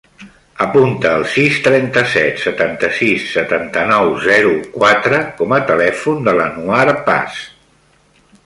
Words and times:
Apunta 0.63 1.09
el 1.17 1.25
sis, 1.33 1.59
trenta-set, 1.67 2.39
setanta-sis, 2.45 3.27
setanta-nou, 3.35 4.09
zero, 4.27 4.55
quatre 4.81 5.23
com 5.43 5.57
a 5.59 5.63
telèfon 5.71 6.27
de 6.31 6.35
l'Anwar 6.41 6.87
Paz. 7.13 7.43